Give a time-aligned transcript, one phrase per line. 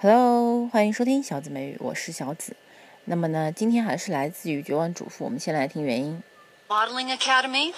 [0.00, 2.56] Hello，欢迎收听小紫美语，我是小紫。
[3.04, 6.22] 那么呢，今天还是来自于《绝望主妇》，我们先来听原因。
[6.68, 7.68] Modeling Academy?
[7.68, 7.74] You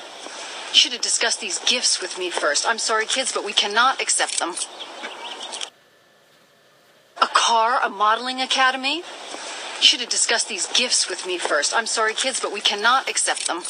[0.72, 2.66] should have discussed these gifts with me first.
[2.66, 4.54] I'm sorry, kids, but we cannot accept them.
[7.16, 7.80] A car?
[7.82, 9.02] A modeling academy?
[9.78, 11.74] You should have discussed these gifts with me first.
[11.74, 13.62] I'm sorry, kids, but we cannot accept them.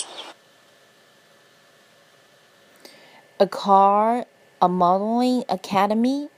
[3.38, 4.24] A car,
[4.60, 6.28] a modeling academy.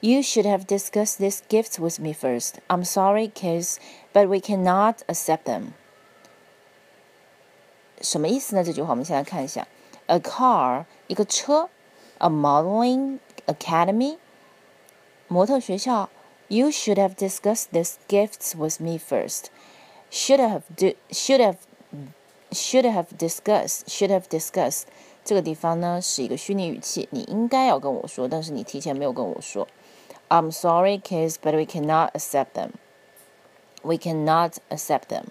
[0.00, 2.60] You should have discussed these gifts with me first.
[2.68, 3.78] I'm sorry, kids,
[4.12, 5.72] but we cannot accept them.
[8.00, 8.62] 什么意思呢？
[8.62, 9.66] 这句话我们先来看一下。
[10.06, 11.68] A car，一个车；
[12.18, 14.18] a modeling academy，
[15.28, 16.10] 模特学校。
[16.48, 19.46] You should have discussed these gifts with me first.
[20.12, 21.56] Should have do should have
[22.52, 24.82] should have discussed should have discussed
[25.24, 29.66] 这个地方呢是一个虚拟语气，你应该要跟我说，但是你提前没有跟我说。
[30.30, 32.72] I'm sorry, kids, but we cannot accept them.
[33.82, 35.26] We cannot accept them.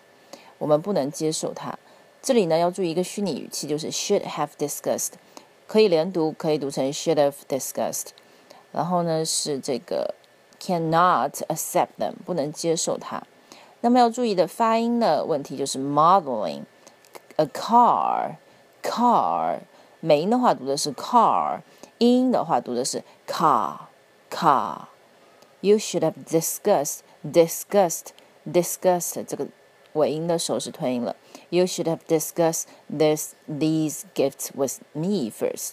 [0.58, 1.78] 我们不能接受它。
[2.22, 5.11] 这里呢要注意一个虚拟语气，就是 should have discussed，
[5.67, 8.08] 可以连读，可以读成 should have discussed。
[8.72, 10.16] 然后呢是这个
[10.61, 13.22] cannot accept them，不能接受它。
[13.81, 16.64] 那么要注意的发音的问题就是 modeling
[17.36, 18.38] a car
[18.81, 19.59] car，
[20.00, 21.59] 美音的话读的是 car，
[21.98, 23.78] 英音的话读的是 car
[24.31, 24.86] car。
[25.61, 28.12] You should have discussed discussed
[28.50, 29.48] discussed 这个
[29.92, 31.17] 尾音的时候是吞音了。
[31.50, 35.73] You should have discussed this these gifts with me first，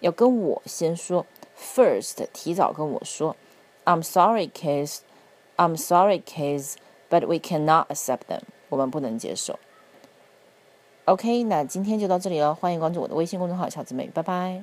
[0.00, 1.26] 要跟我先说
[1.58, 3.36] first，提早跟我说。
[3.84, 5.00] I'm sorry, kids.
[5.56, 6.76] I'm sorry, kids,
[7.10, 8.42] but we cannot accept them.
[8.68, 9.58] 我们不能接受。
[11.06, 14.62] OK，那今天就到这里了，欢迎关注我的微信公众号“小姊妹”，拜拜。